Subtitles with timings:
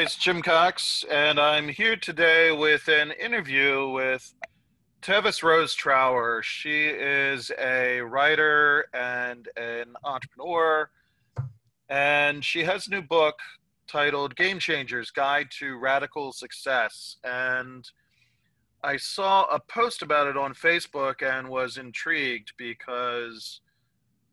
[0.00, 4.32] Hey guys, Jim Cox, and I'm here today with an interview with
[5.02, 6.40] Tevis Rose Trower.
[6.42, 10.88] She is a writer and an entrepreneur,
[11.90, 13.40] and she has a new book
[13.86, 17.18] titled Game Changers Guide to Radical Success.
[17.22, 17.86] And
[18.82, 23.60] I saw a post about it on Facebook and was intrigued because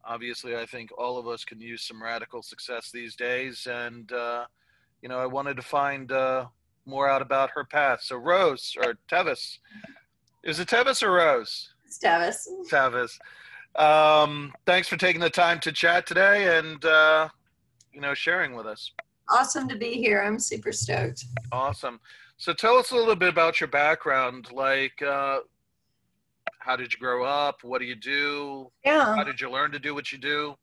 [0.05, 3.67] obviously I think all of us can use some radical success these days.
[3.69, 4.45] And, uh,
[5.01, 6.45] you know, I wanted to find uh,
[6.85, 8.01] more out about her path.
[8.01, 9.59] So, Rose or Tevis,
[10.43, 11.73] is it Tevis or Rose?
[11.85, 12.47] It's Tevis.
[12.69, 13.17] Tevis.
[13.75, 17.29] Um, thanks for taking the time to chat today and, uh,
[17.93, 18.91] you know, sharing with us.
[19.29, 20.23] Awesome to be here.
[20.23, 21.25] I'm super stoked.
[21.51, 21.99] Awesome.
[22.37, 24.51] So tell us a little bit about your background.
[24.51, 25.39] Like, uh,
[26.59, 27.63] how did you grow up?
[27.63, 28.71] What do you do?
[28.85, 29.15] Yeah.
[29.15, 30.55] How did you learn to do what you do?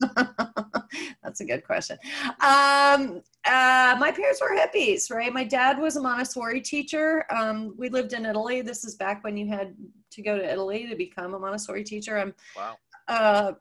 [1.22, 1.98] That's a good question.
[2.40, 5.32] Um, uh, my parents were hippies, right?
[5.32, 7.24] My dad was a Montessori teacher.
[7.30, 8.62] Um, we lived in Italy.
[8.62, 9.74] This is back when you had
[10.12, 12.18] to go to Italy to become a Montessori teacher.
[12.18, 12.76] I'm, wow.
[13.08, 13.52] Uh,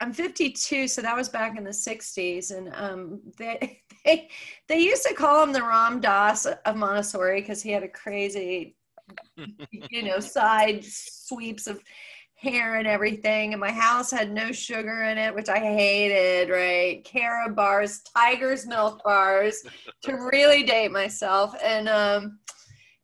[0.00, 4.28] I'm 52, so that was back in the 60s, and um, they, they
[4.68, 8.76] they used to call him the Ram Dass of Montessori because he had a crazy,
[9.90, 11.80] you know, side sweeps of
[12.36, 13.52] hair and everything.
[13.52, 16.50] And my house had no sugar in it, which I hated.
[16.50, 19.62] Right, Carob bars, Tiger's milk bars,
[20.02, 22.38] to really date myself, and um,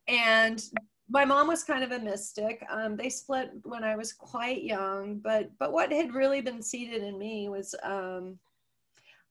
[0.07, 0.63] and
[1.09, 2.65] my mom was kind of a mystic.
[2.69, 7.03] Um, they split when I was quite young, but but what had really been seeded
[7.03, 8.39] in me was um,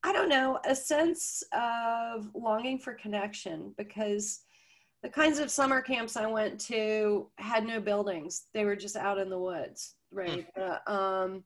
[0.05, 4.41] I don't know a sense of longing for connection because
[5.03, 9.19] the kinds of summer camps I went to had no buildings; they were just out
[9.19, 10.47] in the woods, right?
[10.57, 11.45] Uh, um,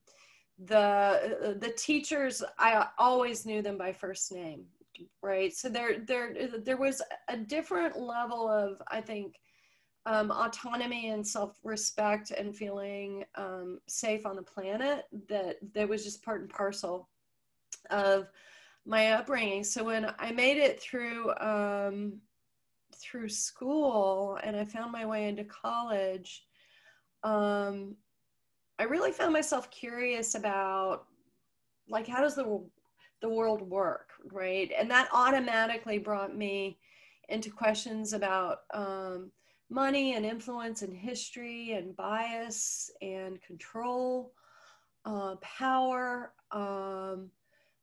[0.59, 4.65] the the teachers I always knew them by first name,
[5.23, 5.55] right?
[5.55, 6.35] So there there
[6.65, 9.37] there was a different level of I think
[10.07, 16.23] um, autonomy and self-respect and feeling um, safe on the planet that that was just
[16.23, 17.09] part and parcel
[17.91, 18.29] of
[18.87, 22.21] my upbringing so when i made it through um,
[22.95, 26.45] through school and i found my way into college
[27.25, 27.97] um,
[28.79, 31.07] i really found myself curious about
[31.89, 32.63] like how does the
[33.23, 36.79] the world work right and that automatically brought me
[37.29, 39.31] into questions about um,
[39.71, 44.33] money and influence and history and bias and control,
[45.05, 47.31] uh, power, um,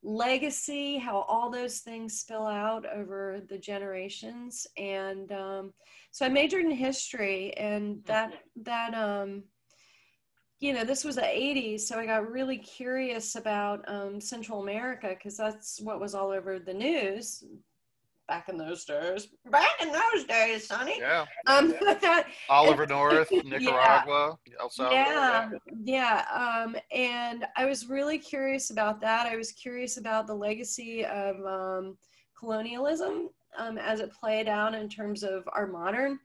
[0.01, 4.67] legacy, how all those things spill out over the generations.
[4.77, 5.73] And um,
[6.11, 8.07] so I majored in history, and mm-hmm.
[8.07, 8.33] that
[8.63, 9.43] that um,
[10.63, 15.09] you know this was the 80s, so I got really curious about um, Central America
[15.09, 17.43] because that's what was all over the news
[18.29, 19.27] back in those days.
[19.51, 20.99] Back in those days, Sonny.
[21.01, 21.25] Yeah.
[21.47, 25.03] Um, that, Oliver North, Nicaragua, yeah, El Salvador.
[25.03, 25.49] Yeah,
[25.83, 26.63] yeah.
[26.65, 29.27] Um, and I was really curious about that.
[29.27, 31.97] I was curious about the legacy of um,
[32.39, 36.19] colonialism um, as it played out in terms of our modern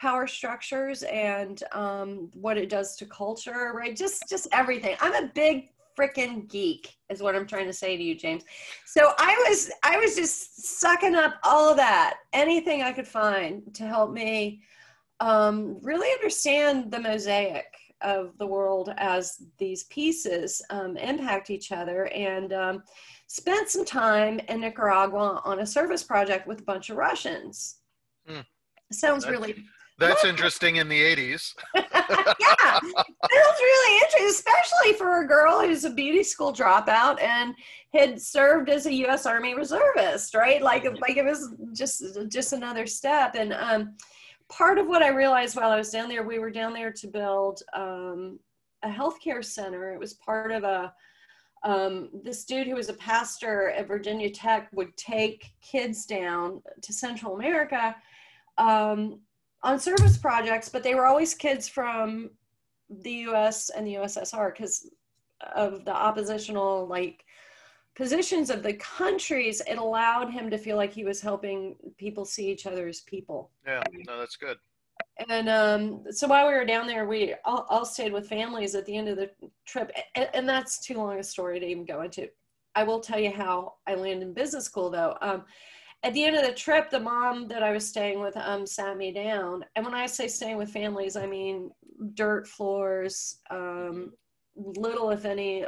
[0.00, 3.94] power structures and um, what it does to culture, right?
[3.94, 4.96] Just, just everything.
[5.00, 5.68] I'm a big
[5.98, 8.44] freaking geek is what I'm trying to say to you, James.
[8.86, 13.62] So I was I was just sucking up all of that, anything I could find
[13.74, 14.62] to help me
[15.18, 17.66] um, really understand the mosaic
[18.00, 22.82] of the world as these pieces um, impact each other and um,
[23.26, 27.80] spent some time in Nicaragua on a service project with a bunch of Russians.
[28.26, 28.40] Hmm.
[28.90, 29.64] Sounds That's, really
[30.00, 31.54] that's interesting in the 80s.
[31.74, 31.84] yeah,
[32.80, 37.54] sounds really interesting, especially for a girl who's a beauty school dropout and
[37.92, 39.26] had served as a U.S.
[39.26, 40.62] Army reservist, right?
[40.62, 43.34] Like, like it was just just another step.
[43.34, 43.96] And um,
[44.48, 47.06] part of what I realized while I was down there, we were down there to
[47.06, 48.40] build um,
[48.82, 49.92] a healthcare center.
[49.92, 50.92] It was part of a
[51.62, 56.92] um, this dude who was a pastor at Virginia Tech would take kids down to
[56.92, 57.94] Central America
[58.56, 59.20] um,
[59.62, 62.30] on service projects, but they were always kids from
[62.88, 64.88] the US and the USSR because
[65.54, 67.24] of the oppositional like
[67.94, 69.60] positions of the countries.
[69.66, 73.50] It allowed him to feel like he was helping people see each other as people.
[73.66, 74.58] Yeah, no, that's good.
[75.28, 78.86] And um, so while we were down there, we all, all, stayed with families at
[78.86, 79.30] the end of the
[79.66, 82.28] trip, and, and, that's too long a story to even go into.
[82.74, 85.16] I will tell you how I landed in business school, though.
[85.20, 85.44] Um,
[86.02, 88.96] at the end of the trip, the mom that I was staying with um, sat
[88.96, 89.64] me down.
[89.76, 91.70] And when I say staying with families, I mean
[92.14, 94.12] dirt floors, um,
[94.56, 95.66] little, if any,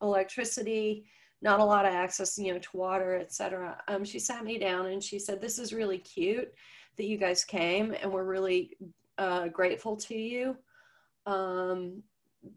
[0.00, 1.04] electricity,
[1.40, 3.80] not a lot of access, you know, to water, etc.
[3.86, 6.52] Um, she sat me down and she said, "This is really cute
[6.96, 8.76] that you guys came, and we're really
[9.18, 10.56] uh, grateful to you
[11.26, 12.02] um,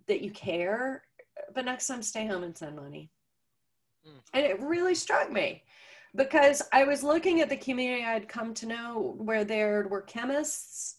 [0.08, 1.04] that you care.
[1.54, 3.12] But next time, stay home and send money."
[4.08, 4.22] Mm.
[4.34, 5.64] And it really struck me
[6.16, 10.98] because I was looking at the community I'd come to know where there were chemists,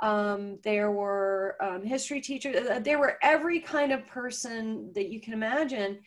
[0.00, 5.20] um, there were um, history teachers, uh, there were every kind of person that you
[5.20, 5.98] can imagine,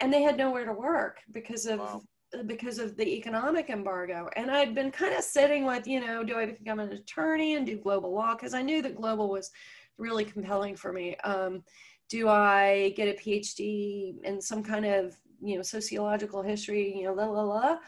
[0.00, 2.02] and they had nowhere to work because of wow.
[2.46, 4.28] because of the economic embargo.
[4.36, 7.66] And I'd been kind of sitting with, you know, do I become an attorney and
[7.66, 8.34] do global law?
[8.34, 9.50] Because I knew that global was
[9.98, 11.16] really compelling for me.
[11.24, 11.62] Um,
[12.08, 17.14] do I get a PhD in some kind of you know sociological history you know
[17.14, 17.78] la la la.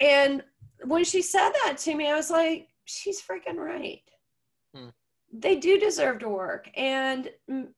[0.00, 0.42] And
[0.84, 4.02] when she said that to me i was like she's freaking right.
[4.74, 4.88] Hmm.
[5.32, 6.70] they do deserve to work.
[6.76, 7.68] And mm,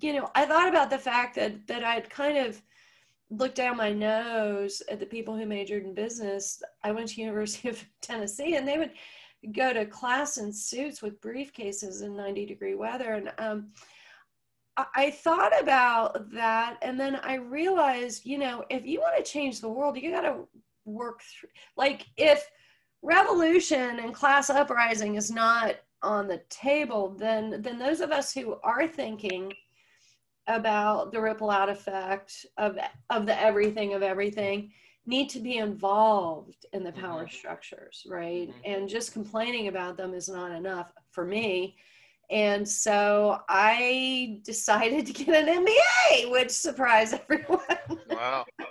[0.00, 2.60] you know i thought about the fact that that i'd kind of
[3.30, 6.62] looked down my nose at the people who majored in business.
[6.82, 8.92] I went to university of tennessee and they would
[9.52, 13.14] go to class in suits with briefcases in 90 degree weather.
[13.14, 13.68] And um,
[14.94, 19.60] I thought about that and then I realized, you know, if you want to change
[19.60, 20.46] the world, you got to
[20.84, 22.48] work through like if
[23.02, 28.56] revolution and class uprising is not on the table, then then those of us who
[28.62, 29.52] are thinking
[30.46, 32.78] about the ripple out effect of
[33.10, 34.70] of the everything of everything
[35.06, 37.34] need to be involved in the power mm-hmm.
[37.34, 38.48] structures, right?
[38.48, 38.60] Mm-hmm.
[38.64, 41.76] And just complaining about them is not enough for me
[42.30, 47.60] and so I decided to get an MBA, which surprised everyone.
[48.10, 48.44] Wow.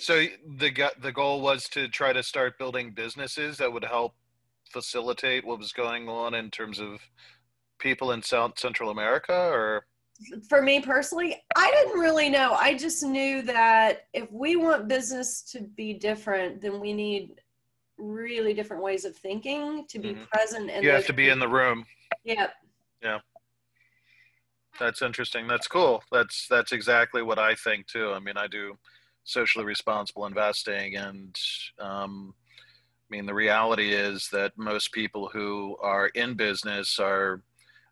[0.00, 0.24] so
[0.58, 4.14] the the goal was to try to start building businesses that would help
[4.72, 7.00] facilitate what was going on in terms of
[7.78, 9.84] people in South Central America or
[10.48, 12.52] for me personally, I didn't really know.
[12.52, 17.40] I just knew that if we want business to be different, then we need
[17.98, 20.24] really different ways of thinking to be mm-hmm.
[20.32, 21.84] present and you have to be in the room.
[22.24, 22.52] Yep.
[23.02, 23.18] Yeah.
[24.80, 25.46] That's interesting.
[25.46, 26.02] That's cool.
[26.10, 28.12] That's that's exactly what i think too.
[28.12, 28.76] I mean i do
[29.24, 31.34] socially responsible investing and
[31.78, 32.34] um,
[32.70, 37.42] i mean the reality is that most people who are in business are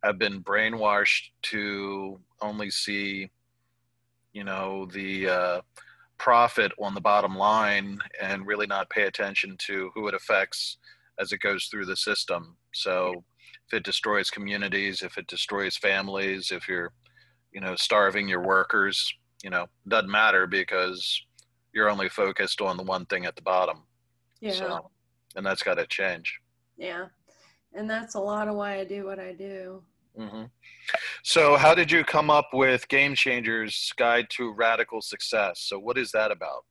[0.02, 3.30] have been brainwashed to only see
[4.32, 5.60] you know the uh,
[6.22, 10.78] profit on the bottom line and really not pay attention to who it affects
[11.18, 12.56] as it goes through the system.
[12.72, 13.24] So
[13.66, 16.92] if it destroys communities, if it destroys families, if you're,
[17.52, 21.20] you know, starving your workers, you know, doesn't matter because
[21.74, 23.82] you're only focused on the one thing at the bottom.
[24.40, 24.52] Yeah.
[24.52, 24.90] So,
[25.34, 26.38] and that's got to change.
[26.76, 27.06] Yeah.
[27.74, 29.82] And that's a lot of why I do what I do.
[30.18, 30.44] Mm-hmm.
[31.22, 35.60] So, how did you come up with Game Changers Guide to Radical Success?
[35.60, 36.64] So, what is that about?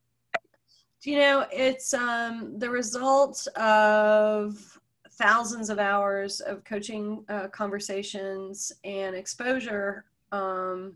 [1.02, 4.78] You know, it's um, the result of
[5.12, 10.94] thousands of hours of coaching uh, conversations and exposure um,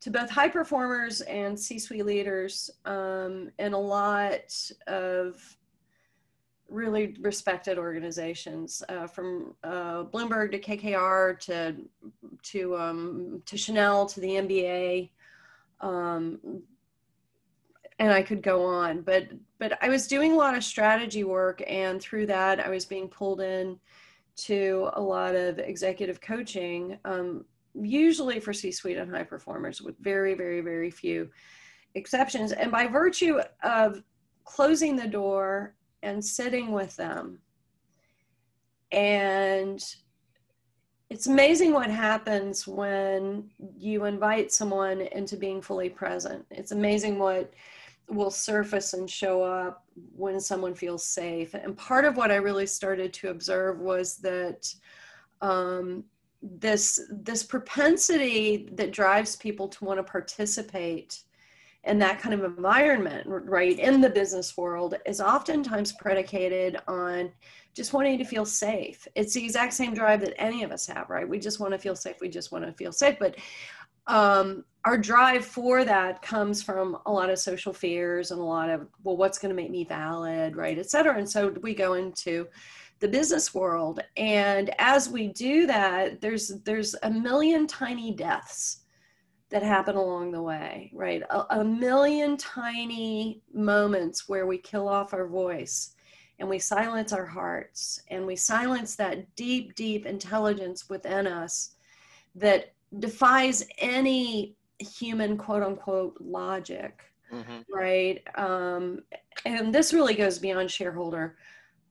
[0.00, 4.54] to both high performers and C suite leaders, um, and a lot
[4.86, 5.56] of
[6.68, 11.76] really respected organizations uh, from uh, Bloomberg to KKR to
[12.42, 15.10] to um, to Chanel to the NBA,
[15.80, 16.62] um,
[17.98, 19.02] and I could go on.
[19.02, 22.84] But but I was doing a lot of strategy work, and through that, I was
[22.84, 23.78] being pulled in
[24.36, 27.44] to a lot of executive coaching, um,
[27.74, 31.30] usually for C-suite and high performers, with very very very few
[31.94, 32.52] exceptions.
[32.52, 34.02] And by virtue of
[34.44, 35.74] closing the door
[36.06, 37.38] and sitting with them.
[38.92, 39.84] And
[41.10, 46.46] it's amazing what happens when you invite someone into being fully present.
[46.50, 47.52] It's amazing what
[48.08, 49.84] will surface and show up
[50.14, 51.54] when someone feels safe.
[51.54, 54.72] And part of what I really started to observe was that
[55.40, 56.04] um,
[56.42, 61.22] this this propensity that drives people to want to participate
[61.86, 67.30] and that kind of environment, right, in the business world is oftentimes predicated on
[67.74, 69.06] just wanting to feel safe.
[69.14, 71.28] It's the exact same drive that any of us have, right?
[71.28, 72.16] We just want to feel safe.
[72.20, 73.16] We just want to feel safe.
[73.18, 73.36] But
[74.06, 78.70] um, our drive for that comes from a lot of social fears and a lot
[78.70, 81.16] of, well, what's going to make me valid, right, et cetera.
[81.16, 82.46] And so we go into
[83.00, 84.00] the business world.
[84.16, 88.85] And as we do that, there's there's a million tiny deaths
[89.50, 91.22] that happen along the way, right?
[91.30, 95.94] A, a, million tiny moments where we kill off our voice
[96.38, 101.76] and we silence our hearts and we silence that deep, deep intelligence within us
[102.34, 107.60] that defies any human quote unquote logic mm-hmm.
[107.72, 109.00] right um,
[109.44, 111.36] and this really goes beyond shareholder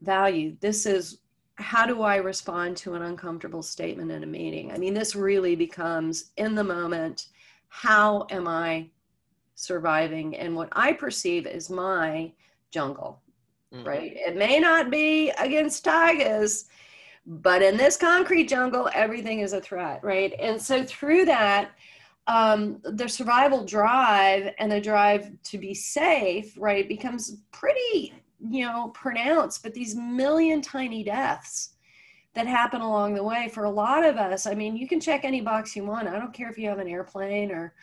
[0.02, 1.20] value this is
[1.56, 5.56] how do i respond to an uncomfortable statement in a meeting i mean this really
[5.56, 7.28] becomes in the moment
[7.70, 8.90] how am i
[9.56, 10.36] surviving?
[10.36, 12.32] And what i perceive as my
[12.72, 13.22] jungle
[13.74, 13.88] mm-hmm.
[13.88, 14.14] right?
[14.16, 16.66] It may not be against tigers
[17.28, 20.34] but in this concrete jungle everything is a threat right?
[20.40, 21.72] And so through that
[22.28, 28.14] um, the survival drive and the drive to be safe right becomes pretty
[28.48, 31.75] you know pronounced but these million tiny deaths
[32.36, 33.50] that happen along the way.
[33.54, 36.08] For a lot of us i mean you can check any box you want.
[36.08, 37.74] I don't care if you have an airplane or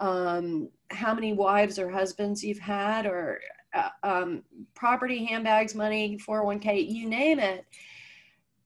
[0.00, 3.40] um, how many wives or husbands you've had or
[3.74, 4.42] uh, um,
[4.74, 7.64] property handbags money 401k you name it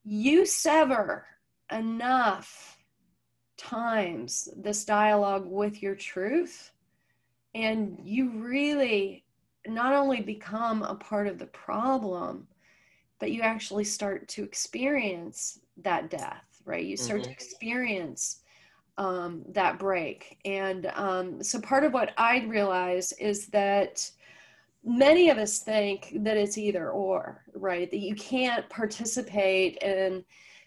[0.05, 1.27] you sever
[1.73, 2.77] enough
[3.57, 6.71] times this dialogue with your truth.
[7.55, 9.25] And you really
[9.67, 12.47] not only become a part of the problem
[13.19, 17.31] but you actually start to experience that death right you start mm-hmm.
[17.31, 18.41] to experience
[18.99, 24.11] um, that break and um, so part of what i realize is that
[24.87, 27.91] many of us think that it's either or, right?
[27.91, 30.25] That you can't participate in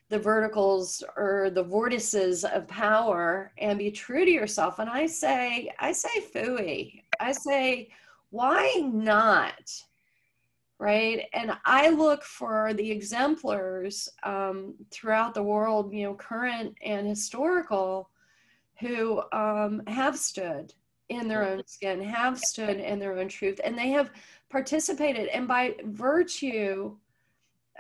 [0.10, 4.80] the verticals or the vortices of power and be true to yourself.
[4.80, 7.04] And I say, I say fooey.
[7.20, 7.90] I say,
[8.32, 9.72] why not?
[10.80, 11.26] Right.
[11.34, 18.10] And I look for the exemplars um, throughout the world, you know, current and historical,
[18.80, 20.74] who um, have stood
[21.10, 24.12] in their own skin, have stood in their own truth, and they have
[24.50, 25.28] participated.
[25.28, 26.96] And by virtue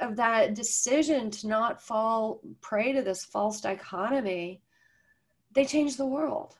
[0.01, 4.61] of that decision to not fall prey to this false dichotomy,
[5.53, 6.57] they change the world.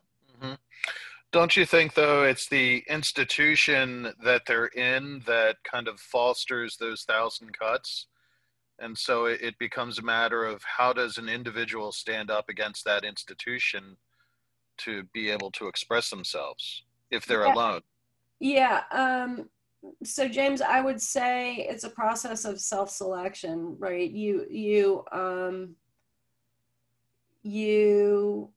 [1.32, 7.04] Don't you think, though, it's the institution that they're in that kind of fosters those
[7.04, 8.08] thousand cuts?
[8.80, 13.04] And so it, becomes a matter of how does an individual stand up against that
[13.04, 13.98] institution
[14.78, 17.54] to be able to express themselves if they're yeah.
[17.54, 17.82] alone.
[18.40, 18.84] Yeah.
[18.92, 19.50] Um,
[20.04, 24.10] so James, I would say it's a process of self-selection, right?
[24.10, 25.76] You, you, um,
[27.44, 28.50] you,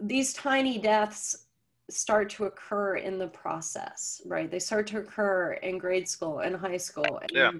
[0.00, 1.46] these tiny deaths
[1.90, 4.50] start to occur in the process, right?
[4.50, 7.18] They start to occur in grade school and high school.
[7.20, 7.50] And, yeah.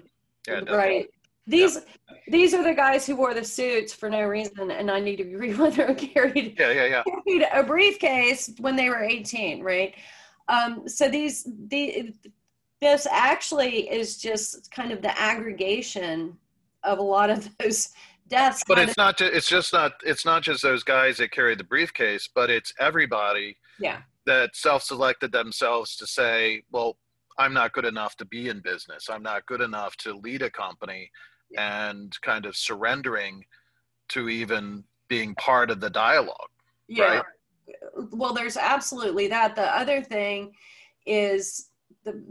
[0.47, 1.09] yeah right.
[1.47, 2.15] These yeah.
[2.27, 5.93] these are the guys who wore the suits for no reason and 90 degree weather
[5.95, 7.03] carried, yeah, yeah, yeah.
[7.03, 9.95] carried a briefcase when they were 18, right?
[10.47, 12.13] Um, so these the
[12.81, 16.37] this actually is just kind of the aggregation
[16.83, 17.89] of a lot of those
[18.27, 18.63] deaths.
[18.67, 22.29] But it's not it's just not it's not just those guys that carried the briefcase,
[22.33, 24.01] but it's everybody yeah.
[24.29, 26.97] That self-selected themselves to say, well,
[27.39, 29.09] I'm not good enough to be in business.
[29.09, 31.09] I'm not good enough to lead a company
[31.57, 33.43] and kind of surrendering
[34.09, 36.51] to even being part of the dialogue.
[36.87, 37.03] Yeah.
[37.05, 37.23] Right?
[38.11, 39.55] Well, there's absolutely that.
[39.55, 40.53] The other thing
[41.07, 41.69] is
[42.03, 42.23] the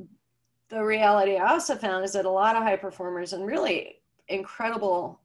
[0.68, 5.20] the reality I also found is that a lot of high performers and really incredible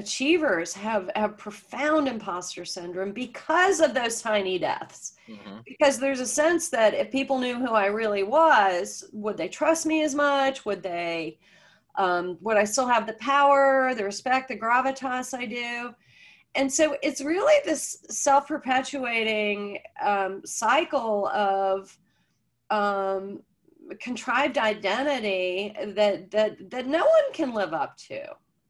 [0.00, 5.58] achievers have have profound imposter syndrome because of those tiny deaths mm-hmm.
[5.64, 9.86] because there's a sense that if people knew who i really was would they trust
[9.86, 11.38] me as much would they
[11.96, 15.94] um, would I still have the power, the respect, the gravitas I do?
[16.54, 21.96] And so it's really this self perpetuating um, cycle of
[22.70, 23.42] um,
[24.00, 28.20] contrived identity that, that, that no one can live up to.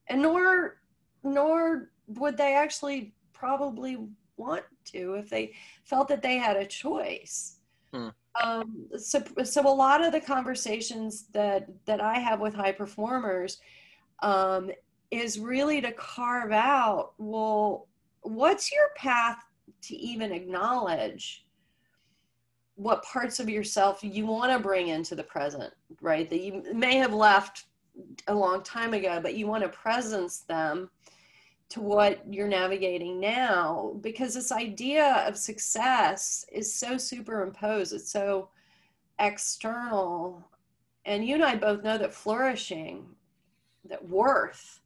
[0.09, 0.80] And nor,
[1.23, 3.99] nor would they actually probably
[4.37, 5.53] want to if they
[5.85, 7.57] felt that they had a choice.
[7.93, 8.09] Hmm
[8.43, 13.59] um, so, so a lot of the conversations that that I have with high performers
[14.23, 14.71] um,
[15.11, 17.89] is really to carve out well
[18.23, 19.43] what's your path
[19.83, 21.47] to even acknowledge
[22.77, 26.97] what parts of yourself you want to bring into the present right that you may
[26.97, 27.65] have left
[28.27, 30.91] a long time ago but you want to presence them
[31.69, 38.49] to what you're navigating now because this idea of success is so superimposed it's so
[39.19, 40.43] external.
[41.05, 43.07] And you and i both know that flourishing
[43.85, 44.81] that worth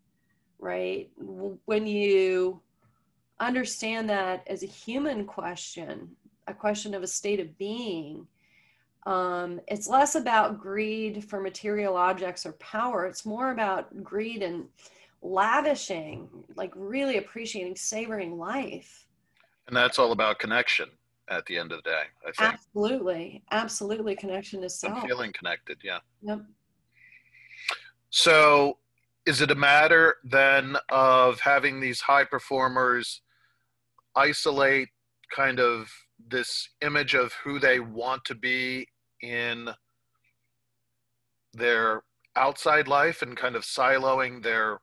[0.65, 1.11] right?
[1.19, 2.61] When you
[3.39, 6.11] understand that as a human question
[6.47, 8.27] a question of a state of being
[9.07, 14.67] um, it's less about greed for material objects or power it's more about greed and
[15.25, 19.07] lavishing, like really appreciating, savoring life.
[19.67, 20.91] And that's all about connection
[21.31, 22.53] at the end of the day, I think.
[22.55, 23.43] Absolutely.
[23.51, 24.15] Absolutely.
[24.15, 25.03] Connection to self.
[25.07, 26.01] Feeling connected, yeah.
[26.23, 26.43] Yep.
[28.11, 28.79] So
[29.27, 33.23] is it a matter then of having these high performers
[34.15, 34.91] isolate
[35.35, 35.91] kind of
[36.29, 38.87] this image of who they want to be
[39.25, 39.71] in
[41.53, 42.03] their
[42.37, 44.81] outside life and kind of siloing their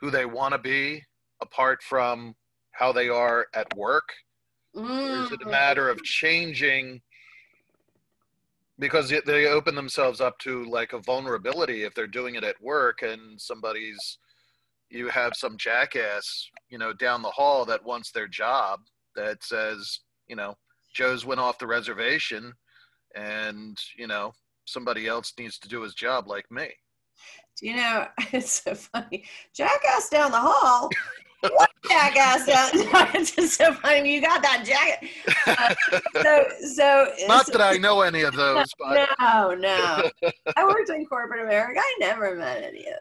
[0.00, 1.02] who they want to be
[1.40, 2.34] apart from
[2.72, 4.08] how they are at work
[4.74, 5.26] Mm.
[5.26, 7.02] is it a matter of changing
[8.78, 13.02] because they open themselves up to like a vulnerability if they're doing it at work
[13.02, 14.18] and somebody's
[14.88, 18.80] you have some jackass you know down the hall that wants their job
[19.14, 20.56] that says you know
[20.94, 22.54] joe's went off the reservation
[23.14, 24.32] and you know
[24.64, 26.68] somebody else needs to do his job like me
[27.58, 29.24] Do you know, it's so funny.
[29.54, 30.88] Jackass down the hall.
[31.40, 32.70] what jackass down?
[33.14, 34.14] it's just so funny.
[34.14, 35.10] You got that jacket.
[35.46, 35.74] Uh,
[36.22, 40.08] so, so not so- that i know any of those but No, no.
[40.56, 41.80] I worked in corporate America.
[41.80, 42.98] I never met any of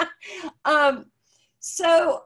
[0.00, 0.08] those.
[0.64, 1.04] um,
[1.60, 2.22] so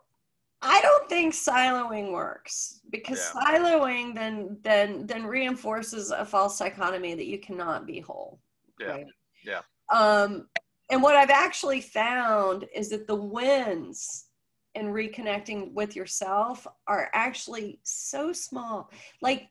[0.62, 3.42] I don't think siloing works because Yeah.
[3.42, 8.40] siloing then then then reinforces a false dichotomy that you cannot be whole.
[8.78, 9.04] Yeah.
[9.44, 9.62] Yeah.
[9.90, 10.48] Um,
[10.90, 14.26] and what I've actually found is that the wins
[14.74, 18.90] in reconnecting with yourself are actually so small.
[19.20, 19.48] Like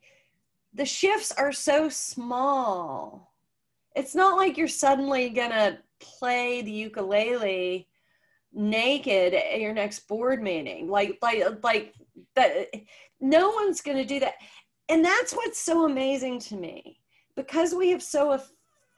[0.72, 3.34] the shifts are so small.
[3.94, 7.86] It's not like you're suddenly gonna play the ukulele
[8.52, 10.88] naked at your next board meeting.
[10.88, 11.94] Like like like
[12.36, 12.68] that
[13.20, 14.34] no one's gonna do that.
[14.88, 16.98] And that's what's so amazing to me.
[17.34, 18.38] Because we have so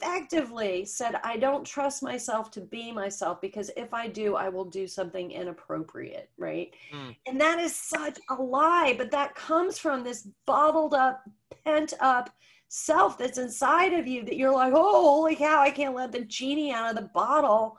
[0.04, 4.64] effectively said, I don't trust myself to be myself because if I do, I will
[4.64, 6.74] do something inappropriate, right?
[6.92, 7.16] Mm.
[7.26, 11.22] And that is such a lie, but that comes from this bottled up,
[11.64, 12.30] pent up
[12.68, 16.24] self that's inside of you that you're like, oh, holy cow, I can't let the
[16.24, 17.78] genie out of the bottle.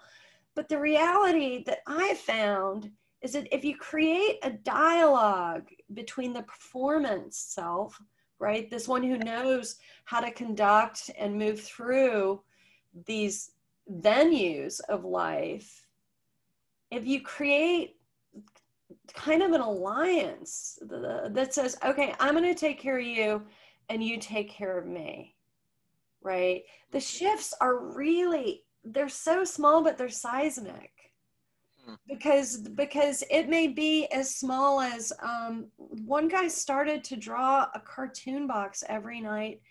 [0.56, 2.91] But the reality that I found
[3.22, 8.00] is that if you create a dialogue between the performance self,
[8.39, 12.41] right, this one who knows how to conduct and move through
[13.06, 13.52] these
[13.91, 15.88] venues of life,
[16.91, 17.98] if you create
[19.13, 23.44] kind of an alliance that says, okay, I'm going to take care of you
[23.89, 25.36] and you take care of me,
[26.22, 26.63] right?
[26.91, 27.26] The mm-hmm.
[27.26, 30.91] shifts are really, they're so small, but they're seismic.
[31.86, 31.95] Hmm.
[32.08, 37.80] Because because it may be as small as um, one guy started to draw a
[37.80, 39.62] cartoon box every night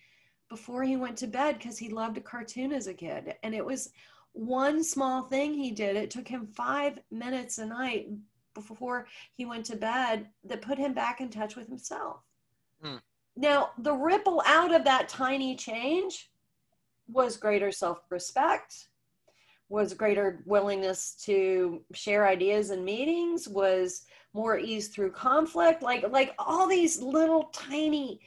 [0.49, 3.65] before he went to bed because he loved a cartoon as a kid, and it
[3.65, 3.91] was
[4.33, 5.97] one small thing he did.
[5.97, 8.09] It took him five minutes a night
[8.53, 12.21] before he went to bed that put him back in touch with himself.
[12.83, 12.97] Hmm.
[13.37, 16.31] Now, the ripple out of that tiny change
[17.09, 18.89] was greater self respect,
[19.69, 25.83] was greater willingness to share ideas in meetings, was more ease through conflict.
[25.83, 28.21] Like, like all these little tiny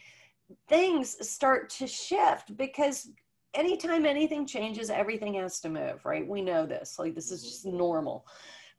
[0.68, 3.10] things start to shift because
[3.54, 6.28] anytime anything changes, everything has to move, right?
[6.28, 6.98] We know this.
[6.98, 8.26] Like, this is just normal.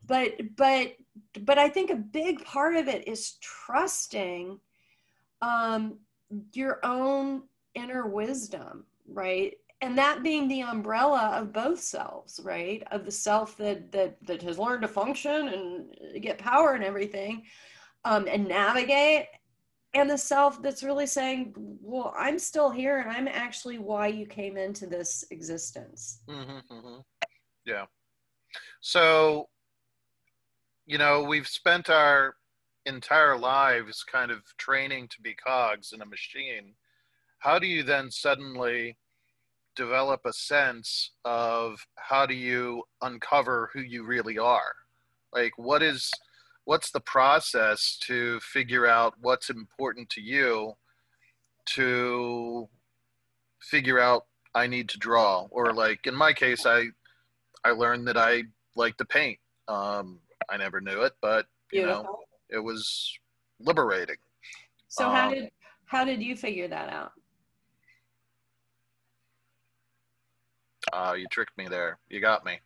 [0.05, 0.93] But, but,
[1.41, 4.59] but I think a big part of it is trusting
[5.41, 5.99] um,
[6.53, 7.43] your own
[7.75, 9.55] inner wisdom, right?
[9.81, 12.83] And that being the umbrella of both selves, right?
[12.91, 17.43] Of the self that that that has learned to function and get power and everything,
[18.03, 19.27] um, and navigate,
[19.93, 24.25] and the self that's really saying, "Well, I'm still here, and I'm actually why you
[24.25, 26.99] came into this existence." hmm hmm
[27.65, 27.85] Yeah.
[28.81, 29.49] So,
[30.85, 32.35] you know, we've spent our
[32.85, 36.75] entire lives kind of training to be cogs in a machine.
[37.39, 38.97] How do you then suddenly
[39.79, 44.73] develop a sense of how do you uncover who you really are?
[45.31, 46.11] Like, what is,
[46.65, 50.73] what's the process to figure out what's important to you
[51.75, 52.67] to
[53.61, 55.47] figure out I need to draw?
[55.49, 56.87] Or like in my case, I,
[57.63, 58.43] I learned that I
[58.75, 59.39] like to paint.
[59.69, 62.03] Um, I never knew it, but you know,
[62.49, 62.83] it was
[63.59, 64.15] liberating.
[64.89, 65.49] So how Um, did
[65.85, 67.11] how did you figure that out?
[70.93, 71.97] Uh, you tricked me there.
[72.09, 72.59] You got me.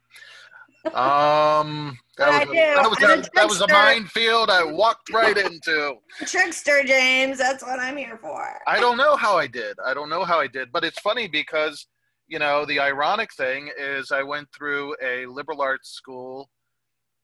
[0.87, 5.95] Um, that was, a, that, was a, that was a minefield I walked right into.
[6.25, 8.59] Trickster James, that's what I'm here for.
[8.67, 9.77] I don't know how I did.
[9.85, 11.87] I don't know how I did, but it's funny because
[12.27, 16.49] you know the ironic thing is I went through a liberal arts school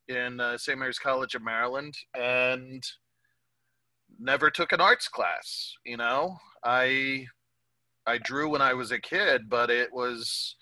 [0.08, 0.78] in uh, St.
[0.78, 2.84] Mary's College of Maryland, and
[4.20, 5.74] never took an arts class.
[5.86, 7.26] You know, I
[8.10, 10.56] I drew when I was a kid, but it was,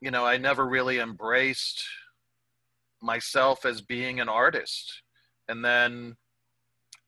[0.00, 1.84] you know, I never really embraced
[3.02, 5.02] myself as being an artist.
[5.48, 6.16] And then,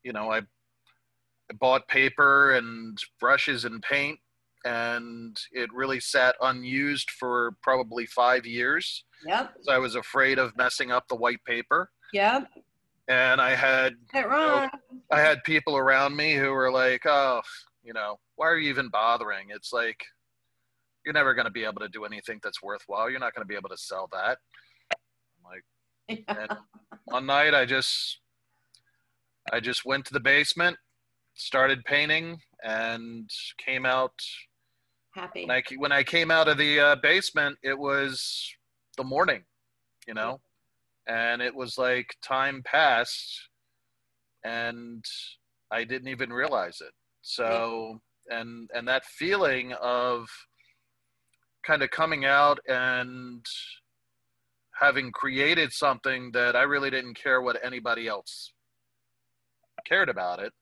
[0.03, 4.19] you know, I, I bought paper and brushes and paint,
[4.65, 9.05] and it really sat unused for probably five years.
[9.27, 9.55] Yep.
[9.63, 11.91] So I was afraid of messing up the white paper.
[12.13, 12.49] Yep.
[13.09, 14.71] And I had Get wrong.
[15.11, 17.43] I had people around me who were like, "Oh,
[17.83, 19.49] you know, why are you even bothering?
[19.51, 20.01] It's like
[21.05, 23.11] you're never going to be able to do anything that's worthwhile.
[23.11, 24.39] You're not going to be able to sell that."
[25.39, 26.59] I'm like, and
[27.05, 28.21] one night I just
[29.53, 30.77] I just went to the basement,
[31.35, 34.13] started painting, and came out.
[35.15, 35.45] Happy.
[35.47, 38.55] When I, when I came out of the uh, basement, it was
[38.97, 39.43] the morning,
[40.07, 40.41] you know,
[41.09, 43.49] and it was like time passed,
[44.45, 45.05] and
[45.71, 46.93] I didn't even realize it.
[47.23, 50.29] So, and and that feeling of
[51.65, 53.45] kind of coming out and
[54.79, 58.53] having created something that I really didn't care what anybody else
[59.87, 60.53] cared about it,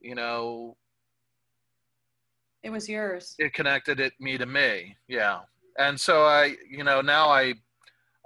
[0.00, 0.76] you know,
[2.62, 3.34] it was yours.
[3.38, 4.96] it connected it me to me.
[5.08, 5.40] Yeah.
[5.78, 7.54] And so I, you know, now I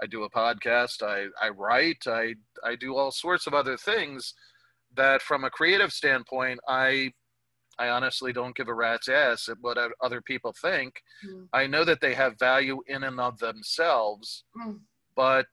[0.02, 4.34] I do a podcast, I I write, I I do all sorts of other things
[4.96, 7.12] that from a creative standpoint, I
[7.78, 11.02] I honestly don't give a rat's ass at what other people think.
[11.26, 11.48] Mm.
[11.52, 14.80] I know that they have value in and of themselves, Mm.
[15.16, 15.46] but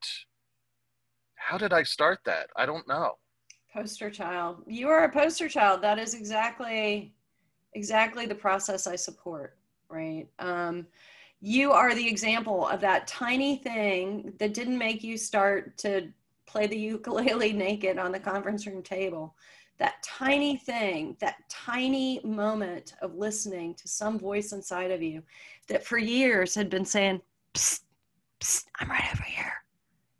[1.35, 2.49] how did I start that?
[2.55, 3.17] I don't know.
[3.73, 4.63] Poster child.
[4.67, 5.81] You are a poster child.
[5.81, 7.13] That is exactly
[7.73, 9.57] exactly the process I support,
[9.89, 10.27] right?
[10.39, 10.85] Um,
[11.39, 16.09] you are the example of that tiny thing that didn't make you start to
[16.45, 19.35] play the ukulele naked on the conference room table.
[19.81, 25.23] That tiny thing, that tiny moment of listening to some voice inside of you
[25.69, 27.19] that for years had been saying,
[27.55, 27.79] psst,
[28.41, 29.53] psst, I'm right over here.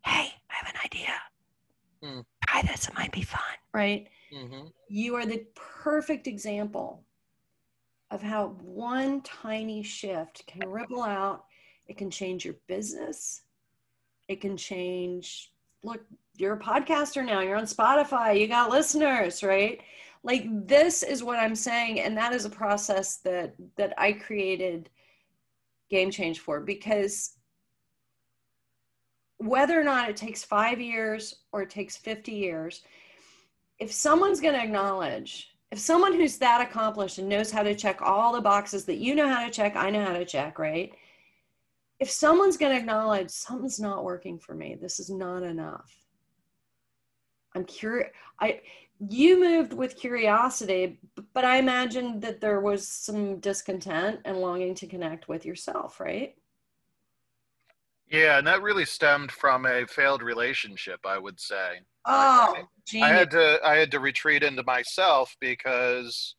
[0.04, 1.14] Hey, I have an idea.
[2.02, 2.20] Hmm.
[2.48, 3.40] Try this, it might be fun,
[3.72, 4.08] right?
[4.34, 4.66] Mm-hmm.
[4.88, 7.04] you are the perfect example
[8.10, 11.44] of how one tiny shift can ripple out.
[11.86, 13.42] It can change your business.
[14.26, 15.52] It can change,
[15.84, 16.00] look,
[16.36, 19.80] you're a podcaster now, you're on Spotify, you got listeners, right?
[20.22, 22.00] Like this is what I'm saying.
[22.00, 24.88] And that is a process that that I created
[25.90, 27.36] Game Change for because
[29.38, 32.82] whether or not it takes five years or it takes 50 years,
[33.80, 38.02] if someone's going to acknowledge if someone who's that accomplished and knows how to check
[38.02, 40.92] all the boxes that you know how to check, I know how to check, right?
[41.98, 45.90] If someone's going to acknowledge something's not working for me, this is not enough.
[47.54, 48.10] I'm curious.
[48.40, 48.60] I
[49.08, 51.00] you moved with curiosity,
[51.34, 56.36] but I imagine that there was some discontent and longing to connect with yourself, right?
[58.08, 61.80] Yeah, and that really stemmed from a failed relationship, I would say.
[62.04, 63.10] Oh, I genius.
[63.10, 66.36] had to I had to retreat into myself because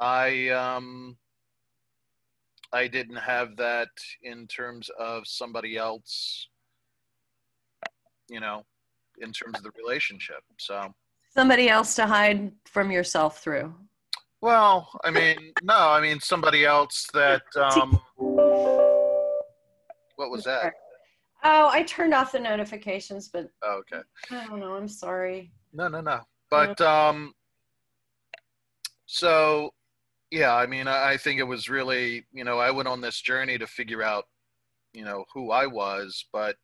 [0.00, 1.16] I um
[2.72, 3.88] I didn't have that
[4.22, 6.48] in terms of somebody else,
[8.28, 8.64] you know,
[9.20, 10.42] in terms of the relationship.
[10.58, 10.92] So,
[11.32, 13.74] Somebody else to hide from yourself through.
[14.40, 17.98] well, I mean, no, I mean somebody else that um
[20.16, 20.72] what was that?
[21.42, 24.02] Oh, I turned off the notifications, but Oh, okay.
[24.30, 24.74] I don't know.
[24.74, 25.50] I'm sorry.
[25.72, 26.20] No, no, no.
[26.50, 27.34] But um,
[29.06, 29.70] so
[30.30, 33.20] yeah, I mean, I, I think it was really, you know, I went on this
[33.20, 34.24] journey to figure out,
[34.92, 36.24] you know, who I was.
[36.32, 36.56] But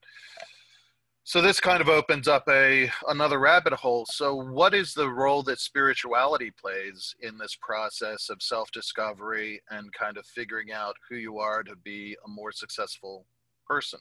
[1.24, 4.06] so this kind of opens up a another rabbit hole.
[4.06, 9.92] So, what is the role that spirituality plays in this process of self discovery and
[9.92, 13.26] kind of figuring out who you are to be a more successful
[13.66, 14.00] person?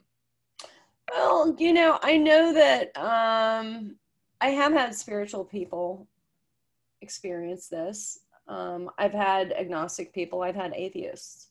[1.12, 3.96] Well, you know, I know that um,
[4.42, 6.08] I have had spiritual people
[7.02, 8.20] experience this.
[8.48, 11.48] Um, I've had agnostic people, I've had atheists.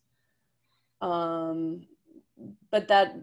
[1.01, 1.87] Um,
[2.71, 3.17] but that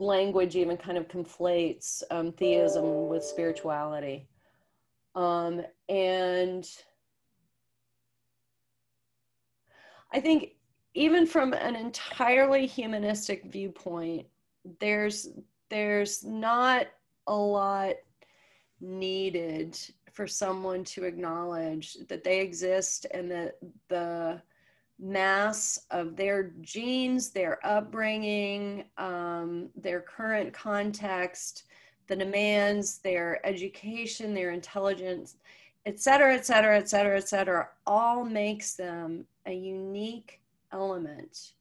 [0.00, 4.26] language even kind of conflates um, theism with spirituality.
[5.14, 6.66] Um, and
[10.12, 10.52] I think,
[10.94, 14.26] even from an entirely humanistic viewpoint,
[14.80, 15.28] there's
[15.68, 16.88] there's not
[17.28, 17.94] a lot
[18.80, 19.78] needed
[20.12, 23.58] for someone to acknowledge that they exist and that
[23.88, 24.42] the
[25.00, 31.64] mass of their genes, their upbringing, um, their current context,
[32.06, 35.36] the demands, their education, their intelligence,
[35.86, 40.40] et cetera, et cetera, et cetera, et cetera, all makes them a unique
[40.72, 41.52] element,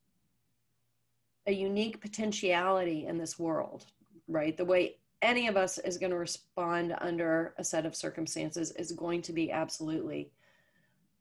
[1.47, 3.85] a unique potentiality in this world,
[4.27, 4.57] right?
[4.57, 8.91] The way any of us is going to respond under a set of circumstances is
[8.91, 10.31] going to be absolutely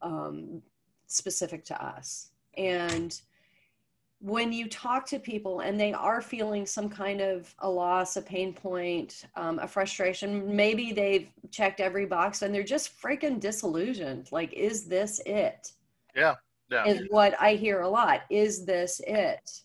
[0.03, 0.63] um,
[1.09, 2.31] specific to us.
[2.57, 3.21] And
[4.21, 8.23] when you talk to people and they are feeling some kind of a loss, a
[8.23, 14.31] pain point, um, a frustration, maybe they've checked every box and they're just freaking disillusioned.
[14.33, 15.73] Like, is this it?
[16.15, 16.35] Yeah.
[16.71, 16.85] Yeah.
[16.85, 18.23] Is what I hear a lot.
[18.29, 19.63] Is this it?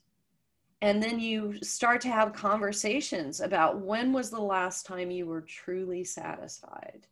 [0.81, 5.41] And then you start to have conversations about when was the last time you were
[5.41, 7.07] truly satisfied?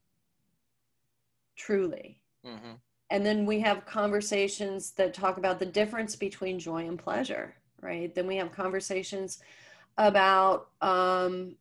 [1.55, 2.19] Truly.
[2.45, 2.73] Mm-hmm
[3.11, 8.13] and then we have conversations that talk about the difference between joy and pleasure right?
[8.13, 9.39] Then we have conversations
[9.97, 11.55] about um,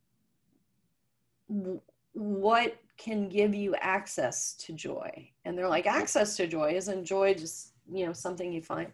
[2.12, 5.30] what can give you access to joy.
[5.44, 6.74] And they're like access to joy?
[6.74, 8.92] Isn't joy just you know something you find?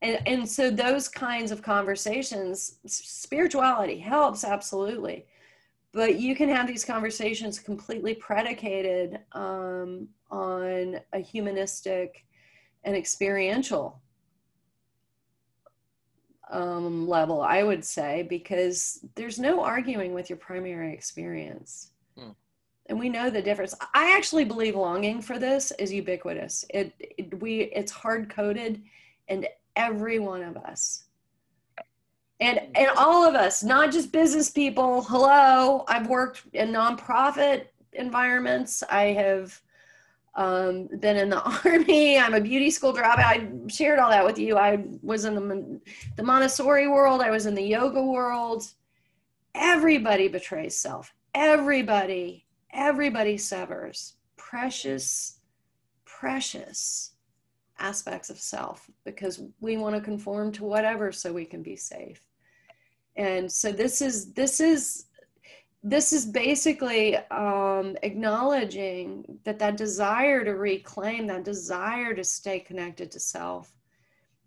[0.00, 5.26] And and so those kinds of conversations spirituality helps absolutely
[5.92, 12.24] but you can have these conversations completely predicated um, on a humanistic
[12.84, 14.00] and experiential
[16.50, 21.90] um, level, I would say, because there's no arguing with your primary experience.
[22.16, 22.30] Hmm.
[22.86, 23.74] And we know the difference.
[23.94, 26.64] I actually believe longing for this is ubiquitous.
[26.70, 28.82] It, it we it's hard coded
[29.28, 31.04] in every one of us.
[32.40, 35.02] And and all of us, not just business people.
[35.02, 38.82] Hello, I've worked in nonprofit environments.
[38.88, 39.60] I have
[40.34, 42.18] um, been in the army.
[42.18, 43.18] I'm a beauty school dropout.
[43.18, 44.56] I shared all that with you.
[44.56, 45.80] I was in the,
[46.16, 47.20] the Montessori world.
[47.20, 48.66] I was in the yoga world.
[49.54, 51.12] Everybody betrays self.
[51.34, 55.38] Everybody, everybody severs precious,
[56.04, 57.12] precious
[57.78, 62.20] aspects of self because we want to conform to whatever so we can be safe.
[63.20, 65.04] And so this is this is
[65.82, 73.10] this is basically um, acknowledging that that desire to reclaim that desire to stay connected
[73.10, 73.74] to self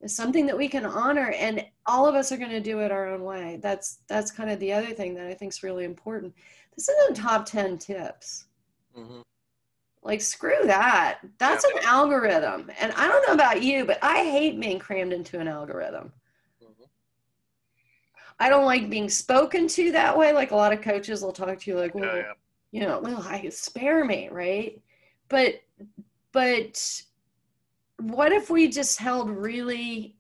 [0.02, 2.92] is something that we can honor and all of us are going to do it
[2.92, 3.60] our own way.
[3.62, 6.34] That's that's kind of the other thing that i think is really important.
[6.76, 8.46] This isn't top 10 tips.
[8.98, 9.22] Mm-hmm.
[10.02, 11.20] like screw that.
[11.38, 11.80] That's yeah.
[11.80, 12.72] an algorithm.
[12.80, 16.12] And i don't know about you but i hate being crammed into an algorithm
[18.44, 20.34] I don't like being spoken to that way.
[20.34, 22.34] Like a lot of coaches will talk to you like, well, yeah, yeah.
[22.74, 24.82] you know, well, I spare me, right?
[25.30, 25.62] But
[26.34, 27.04] but
[28.02, 30.18] what if we just held really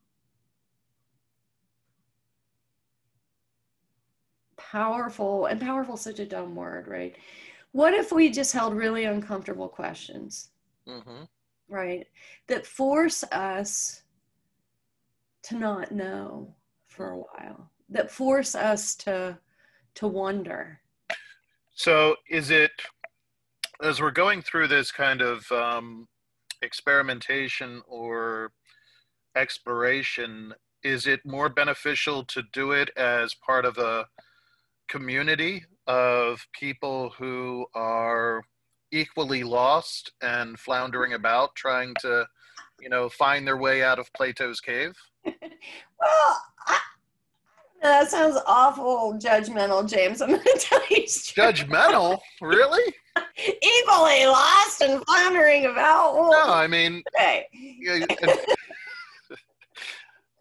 [4.55, 7.17] powerful and powerful such a dumb word, right?
[7.73, 10.51] What if we just held really uncomfortable questions?
[10.87, 11.23] Mm-hmm.
[11.67, 12.07] Right?
[12.47, 14.03] That force us
[15.41, 16.55] to not know
[16.87, 19.37] for a while that force us to
[19.95, 20.79] to wonder.
[21.75, 22.71] So is it
[23.81, 26.07] as we're going through this kind of um,
[26.61, 28.51] experimentation or
[29.35, 30.53] exploration
[30.83, 34.05] is it more beneficial to do it as part of a
[34.89, 38.43] community of people who are
[38.91, 42.25] equally lost and floundering about trying to
[42.79, 44.95] you know find their way out of plato's cave?
[45.99, 46.79] Well I,
[47.83, 50.21] that sounds awful judgmental, James.
[50.21, 51.07] I'm going to tell you.
[51.07, 51.55] Straight.
[51.55, 52.19] Judgmental?
[52.41, 52.93] Really?
[53.37, 56.15] Equally lost and floundering about.
[56.15, 57.45] no, I mean, okay.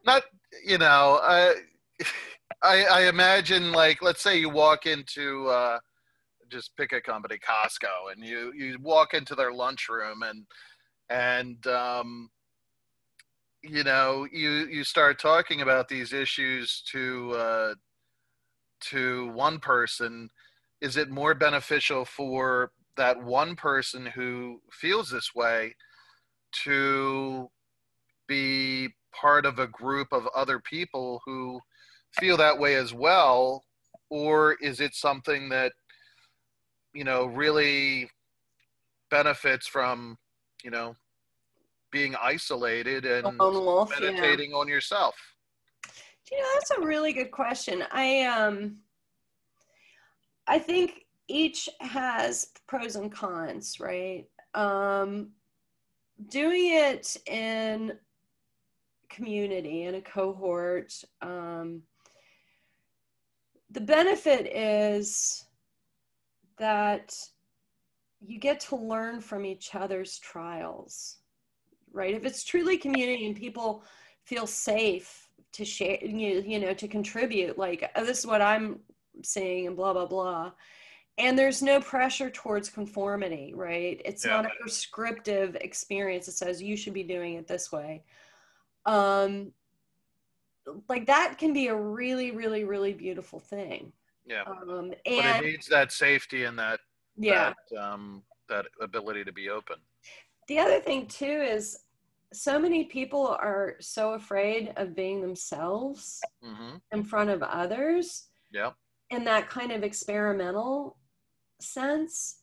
[0.07, 0.23] not,
[0.65, 1.55] you know, I,
[2.63, 5.79] I, I imagine, like, let's say you walk into, uh,
[6.49, 10.47] just pick a company, Costco, and you, you walk into their lunchroom and,
[11.11, 12.31] and, um,
[13.63, 17.75] you know you you start talking about these issues to uh,
[18.81, 20.29] to one person
[20.81, 25.75] is it more beneficial for that one person who feels this way
[26.65, 27.49] to
[28.27, 31.61] be part of a group of other people who
[32.19, 33.63] feel that way as well?
[34.11, 35.73] Or is it something that
[36.93, 38.11] you know really
[39.11, 40.19] benefits from
[40.63, 40.97] you know
[41.93, 44.57] being isolated and wolf, meditating yeah.
[44.57, 45.15] on yourself?
[46.31, 47.85] You know, that's a really good question.
[47.93, 48.79] I um
[50.49, 54.25] I think each has pros and cons, right?
[54.55, 55.31] Um
[56.29, 57.93] doing it in
[59.11, 61.83] community in a cohort um
[63.71, 65.45] the benefit is
[66.59, 67.15] that
[68.21, 71.19] you get to learn from each other's trials,
[71.93, 72.15] right?
[72.15, 73.85] If it's truly community and people
[74.25, 78.81] feel safe to share, you, you know, to contribute, like oh, this is what I'm
[79.23, 80.53] seeing and blah, blah, blah.
[81.19, 84.01] And there's no pressure towards conformity, right?
[84.05, 84.33] It's yeah.
[84.33, 88.03] not a prescriptive experience that says you should be doing it this way.
[88.87, 89.53] Um,
[90.89, 93.93] like that can be a really, really, really beautiful thing.
[94.27, 94.43] Yeah.
[94.47, 96.81] Um, and but it needs that safety and that
[97.17, 99.77] yeah that, um, that ability to be open.
[100.49, 101.79] The other thing too is
[102.33, 106.77] so many people are so afraid of being themselves mm-hmm.
[106.91, 108.29] in front of others.
[108.53, 108.71] Yeah.
[109.11, 110.97] In that kind of experimental
[111.61, 112.39] sense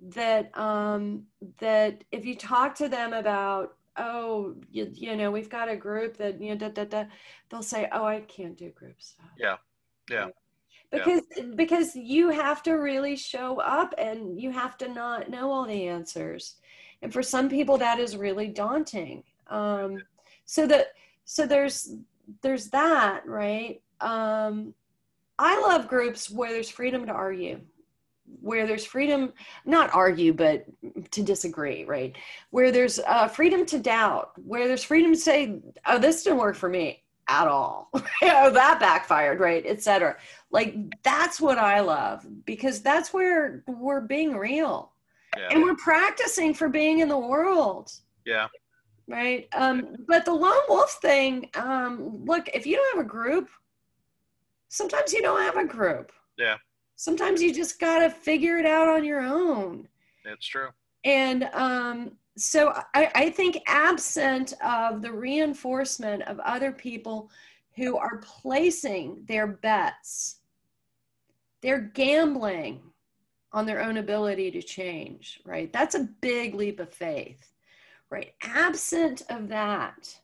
[0.00, 1.24] that um
[1.58, 6.16] that if you talk to them about oh you, you know we've got a group
[6.16, 7.04] that you know da, da, da,
[7.50, 9.56] they'll say oh i can't do group stuff yeah
[10.10, 10.28] yeah
[10.90, 11.44] because yeah.
[11.54, 15.88] because you have to really show up and you have to not know all the
[15.88, 16.56] answers
[17.02, 19.22] and for some people that is really daunting.
[19.48, 20.02] Um
[20.44, 20.88] so that
[21.24, 21.94] so there's
[22.42, 23.80] there's that right?
[24.00, 24.74] Um
[25.38, 27.60] i love groups where there's freedom to argue
[28.42, 29.32] where there's freedom
[29.64, 30.64] not argue but
[31.10, 32.16] to disagree right?
[32.50, 36.56] Where there's uh, freedom to doubt where there's freedom to say oh this didn't work
[36.56, 37.90] for me at all.
[38.22, 40.16] Oh that backfired right etc
[40.50, 44.92] like that's what i love because that's where we're being real
[45.36, 45.48] yeah.
[45.50, 47.92] and we're practicing for being in the world
[48.24, 48.48] yeah
[49.08, 53.48] right um but the lone wolf thing um look if you don't have a group
[54.68, 56.56] sometimes you don't have a group yeah
[57.00, 59.88] sometimes you just got to figure it out on your own.
[60.22, 60.68] That's true.
[61.04, 67.30] And um, so I, I think absent of the reinforcement of other people
[67.74, 70.40] who are placing their bets,
[71.62, 72.82] they're gambling
[73.52, 75.72] on their own ability to change, right?
[75.72, 77.52] That's a big leap of faith,
[78.10, 78.32] right?
[78.42, 80.20] Absent of that,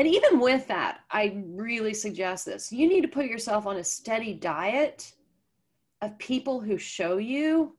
[0.00, 2.72] and even with that, I really suggest this.
[2.72, 5.12] You need to put yourself on a steady diet
[6.00, 7.76] of people who show you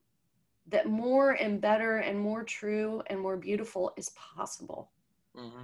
[0.68, 4.92] that more and better and more true and more beautiful is possible.
[5.36, 5.64] Mm-hmm.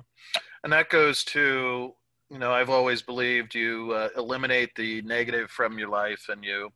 [0.64, 1.94] And that goes to,
[2.32, 6.72] you know, I've always believed you uh, eliminate the negative from your life and you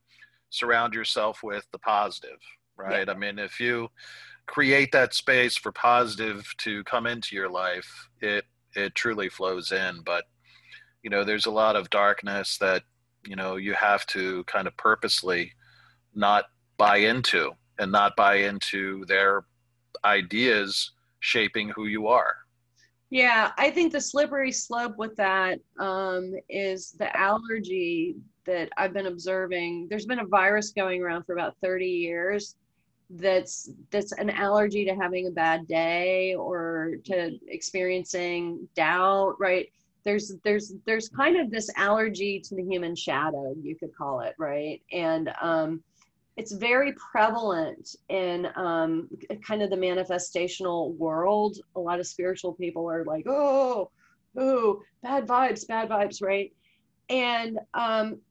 [0.51, 2.39] surround yourself with the positive,
[2.77, 3.07] right?
[3.07, 3.13] Yeah.
[3.13, 3.89] I mean, if you
[4.45, 10.01] create that space for positive to come into your life, it it truly flows in.
[10.05, 10.25] But
[11.01, 12.83] you know, there's a lot of darkness that
[13.25, 15.51] you know you have to kind of purposely
[16.13, 16.45] not
[16.77, 19.45] buy into and not buy into their
[20.05, 22.35] ideas shaping who you are.
[23.09, 29.08] Yeah, I think the slippery slope with that um, is the allergy that I've been
[29.08, 29.88] observing.
[29.89, 32.56] There's been a virus going around for about 30 years
[33.15, 39.67] that's that's an allergy to having a bad day or to experiencing doubt, right?
[40.04, 44.34] There's there's there's kind of this allergy to the human shadow, you could call it,
[44.38, 44.82] right?
[44.91, 45.84] And um,
[46.38, 49.10] it's very prevalent in um,
[49.45, 51.58] kind of the manifestational world.
[51.75, 53.91] A lot of spiritual people are like, oh,
[54.38, 56.54] oh, bad vibes, bad vibes, right?
[57.10, 58.21] And um,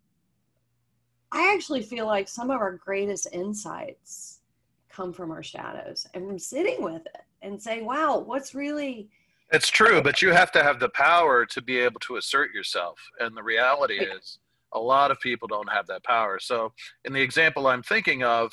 [1.33, 4.41] I actually feel like some of our greatest insights
[4.89, 9.09] come from our shadows and from sitting with it and saying, wow, what's really.
[9.53, 12.99] It's true, but you have to have the power to be able to assert yourself.
[13.19, 14.39] And the reality is,
[14.73, 16.39] a lot of people don't have that power.
[16.39, 16.73] So,
[17.05, 18.53] in the example I'm thinking of,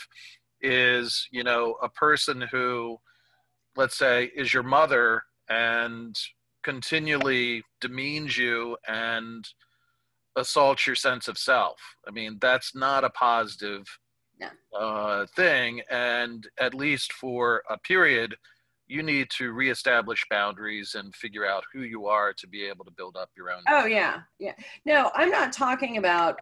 [0.62, 2.98] is you know a person who,
[3.76, 6.16] let's say, is your mother and
[6.64, 9.48] continually demeans you and
[10.38, 11.80] assaults your sense of self.
[12.08, 13.86] I mean, that's not a positive
[14.40, 14.48] no.
[14.78, 18.36] uh, thing, and at least for a period
[18.88, 22.92] you need to reestablish boundaries and figure out who you are to be able to
[22.92, 23.62] build up your own.
[23.70, 24.54] Oh yeah, yeah.
[24.86, 26.40] No, I'm not talking about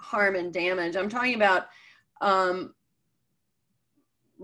[0.00, 0.96] harm and damage.
[0.96, 1.66] I'm talking about,
[2.20, 2.74] um,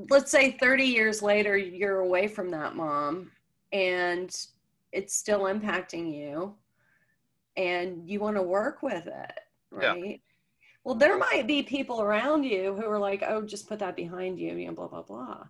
[0.08, 3.32] let's say 30 years later, you're away from that mom,
[3.72, 4.34] and
[4.92, 6.54] it's still impacting you,
[7.58, 9.40] and you want to work with it,
[9.70, 10.02] right?
[10.02, 10.16] Yeah.
[10.84, 14.38] Well, there might be people around you who are like, "Oh, just put that behind
[14.38, 15.44] you," you know, blah blah blah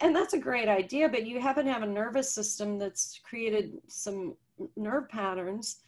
[0.00, 3.72] and that's a great idea but you happen to have a nervous system that's created
[3.86, 4.36] some
[4.76, 5.80] nerve patterns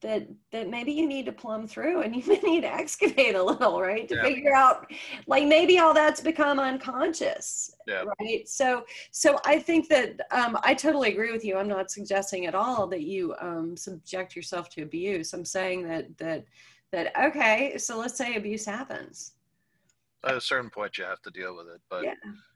[0.00, 3.42] that that maybe you need to plumb through and you may need to excavate a
[3.42, 4.22] little right to yeah.
[4.22, 4.86] figure out
[5.26, 8.04] like maybe all that's become unconscious yeah.
[8.20, 12.46] right so so i think that um, i totally agree with you i'm not suggesting
[12.46, 16.44] at all that you um, subject yourself to abuse i'm saying that that
[16.92, 19.32] that okay so let's say abuse happens
[20.24, 22.14] At a certain point, you have to deal with it, but Yeah.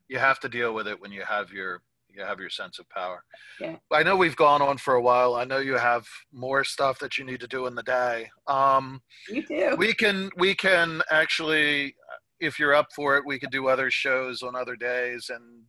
[0.09, 1.83] you have to deal with it when you have your
[2.15, 3.25] you have your sense of power.
[3.61, 3.77] Yeah.
[3.91, 5.35] I know we've gone on for a while.
[5.35, 8.31] I know you have more stuff that you need to do in the day.
[8.47, 9.75] Um, You too.
[9.79, 11.95] we can we can actually,
[12.41, 15.63] if you're up for it, we could do other shows on other days and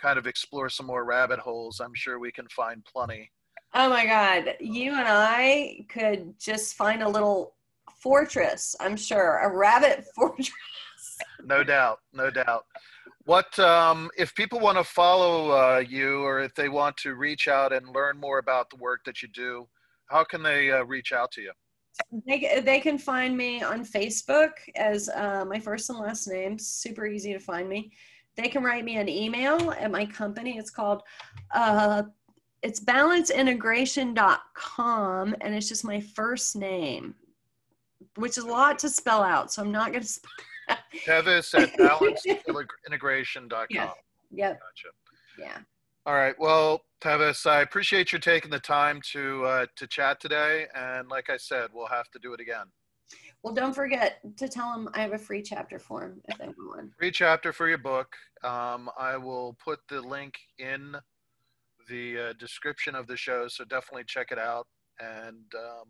[0.00, 1.80] kind of explore some more rabbit holes.
[1.80, 3.30] I'm sure we can find plenty.
[3.74, 4.54] Oh my God.
[4.60, 7.54] You and I could just find a little
[8.02, 10.50] fortress, I'm sure, a rabbit fortress.
[11.44, 12.64] no doubt no doubt
[13.26, 17.48] what um, if people want to follow uh, you or if they want to reach
[17.48, 19.66] out and learn more about the work that you do
[20.06, 21.52] how can they uh, reach out to you
[22.26, 26.58] They, they can find me on Facebook as uh, my first and last name.
[26.58, 27.92] Super easy to find me.
[28.36, 30.58] They can write me an email at my company.
[30.58, 31.02] It's called,
[31.54, 32.02] uh,
[32.62, 37.14] it's balanceintegration.com and it's just my first name,
[38.16, 39.50] which is a lot to spell out.
[39.52, 40.30] So I'm not going to spell
[41.06, 43.90] tevis at balanceintegration.com Yeah.
[44.32, 44.60] Yep.
[44.60, 44.88] gotcha
[45.38, 45.58] Yeah.
[46.06, 50.66] all right well tevis i appreciate you taking the time to uh, to chat today
[50.74, 52.66] and like i said we'll have to do it again
[53.42, 56.58] Well, don't forget to tell them I have a free chapter form if they want
[56.76, 56.90] one.
[56.98, 58.08] free chapter for your book
[58.42, 60.96] um, i will put the link in
[61.88, 64.66] the uh, description of the show so definitely check it out
[65.00, 65.88] and um,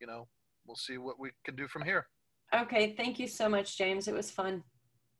[0.00, 0.26] you know
[0.66, 2.06] we'll see what we can do from here
[2.54, 2.94] Okay.
[2.96, 4.08] Thank you so much, James.
[4.08, 4.62] It was fun.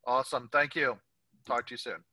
[0.05, 0.97] awesome thank you
[1.45, 2.03] talk to you soon